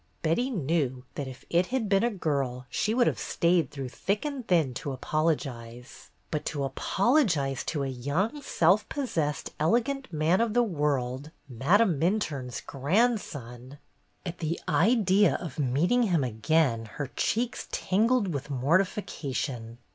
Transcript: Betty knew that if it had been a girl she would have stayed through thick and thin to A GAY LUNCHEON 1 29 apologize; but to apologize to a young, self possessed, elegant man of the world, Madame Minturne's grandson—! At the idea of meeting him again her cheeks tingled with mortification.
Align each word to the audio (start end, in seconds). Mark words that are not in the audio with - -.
Betty 0.23 0.49
knew 0.49 1.03
that 1.13 1.27
if 1.27 1.45
it 1.51 1.67
had 1.67 1.87
been 1.87 2.03
a 2.03 2.09
girl 2.09 2.65
she 2.71 2.91
would 2.95 3.05
have 3.05 3.19
stayed 3.19 3.69
through 3.69 3.89
thick 3.89 4.25
and 4.25 4.47
thin 4.47 4.73
to 4.73 4.91
A 4.93 4.97
GAY 4.97 4.97
LUNCHEON 5.13 5.23
1 5.25 5.37
29 5.37 5.57
apologize; 5.59 6.09
but 6.31 6.43
to 6.45 6.63
apologize 6.63 7.63
to 7.65 7.83
a 7.83 7.87
young, 7.87 8.41
self 8.41 8.89
possessed, 8.89 9.51
elegant 9.59 10.11
man 10.11 10.41
of 10.41 10.55
the 10.55 10.63
world, 10.63 11.29
Madame 11.47 11.99
Minturne's 11.99 12.61
grandson—! 12.61 13.77
At 14.25 14.39
the 14.39 14.59
idea 14.67 15.35
of 15.35 15.59
meeting 15.59 16.01
him 16.01 16.23
again 16.23 16.85
her 16.93 17.11
cheeks 17.15 17.67
tingled 17.71 18.29
with 18.33 18.49
mortification. 18.49 19.77